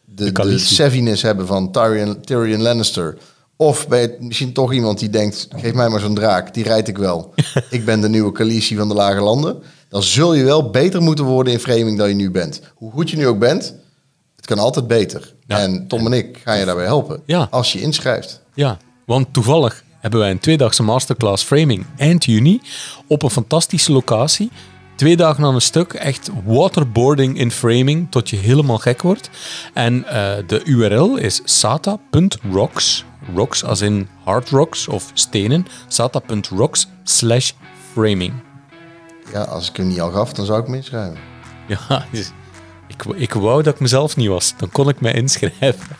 de, 0.05 0.31
de, 0.31 0.57
savviness 0.57 1.21
hebben 1.21 1.47
van 1.47 1.71
Tyrion, 1.71 2.21
Tyrion 2.21 2.61
Lannister. 2.61 3.17
Of 3.55 3.87
ben 3.87 4.01
je 4.01 4.17
misschien 4.19 4.53
toch 4.53 4.73
iemand 4.73 4.99
die 4.99 5.09
denkt, 5.09 5.47
geef 5.55 5.73
mij 5.73 5.89
maar 5.89 5.99
zo'n 5.99 6.15
draak, 6.15 6.53
die 6.53 6.63
rijd 6.63 6.87
ik 6.87 6.97
wel. 6.97 7.33
ik 7.69 7.85
ben 7.85 8.01
de 8.01 8.09
nieuwe 8.09 8.31
Khaleesi 8.31 8.75
van 8.75 8.87
de 8.87 8.93
Lage 8.93 9.21
Landen. 9.21 9.63
Dan 9.89 10.03
zul 10.03 10.33
je 10.33 10.43
wel 10.43 10.69
beter 10.69 11.01
moeten 11.01 11.25
worden 11.25 11.53
in 11.53 11.59
framing 11.59 11.97
dan 11.97 12.09
je 12.09 12.15
nu 12.15 12.31
bent. 12.31 12.61
Hoe 12.73 12.91
goed 12.91 13.09
je 13.09 13.17
nu 13.17 13.27
ook 13.27 13.39
bent, 13.39 13.75
het 14.35 14.45
kan 14.45 14.59
altijd 14.59 14.87
beter. 14.87 15.33
Ja. 15.47 15.59
En 15.59 15.87
Tom 15.87 16.05
en 16.05 16.13
ik 16.13 16.41
gaan 16.43 16.59
je 16.59 16.65
daarbij 16.65 16.85
helpen. 16.85 17.21
Ja. 17.25 17.47
Als 17.49 17.73
je 17.73 17.81
inschrijft. 17.81 18.41
Ja, 18.53 18.77
want 19.05 19.33
toevallig 19.33 19.82
hebben 20.03 20.19
wij 20.19 20.31
een 20.31 20.39
tweedagse 20.39 20.83
masterclass 20.83 21.43
framing 21.43 21.85
eind 21.97 22.25
juni 22.25 22.61
op 23.07 23.23
een 23.23 23.29
fantastische 23.29 23.91
locatie. 23.91 24.51
Twee 24.95 25.17
dagen 25.17 25.43
aan 25.43 25.55
een 25.55 25.61
stuk, 25.61 25.93
echt 25.93 26.29
waterboarding 26.45 27.37
in 27.37 27.51
framing 27.51 28.07
tot 28.09 28.29
je 28.29 28.35
helemaal 28.35 28.77
gek 28.77 29.01
wordt. 29.01 29.29
En 29.73 30.05
eh, 30.05 30.47
de 30.47 30.63
URL 30.63 31.15
is 31.15 31.41
sata.rocks, 31.43 33.05
rocks 33.35 33.63
als 33.63 33.81
in 33.81 34.07
hard 34.23 34.49
rocks 34.49 34.87
of 34.87 35.11
stenen, 35.13 35.67
sata.rocks 35.87 36.87
slash 37.03 37.51
framing. 37.91 38.33
Ja, 39.31 39.41
als 39.41 39.69
ik 39.69 39.77
hem 39.77 39.87
niet 39.87 40.01
al 40.01 40.11
gaf, 40.11 40.33
dan 40.33 40.45
zou 40.45 40.61
ik 40.61 40.67
me 40.67 40.75
inschrijven. 40.75 41.17
Ja, 41.67 42.05
ik, 42.87 43.05
ik 43.15 43.33
wou 43.33 43.63
dat 43.63 43.73
ik 43.73 43.79
mezelf 43.79 44.15
niet 44.15 44.27
was, 44.27 44.53
dan 44.57 44.69
kon 44.71 44.89
ik 44.89 45.01
mij 45.01 45.13
inschrijven. 45.13 45.95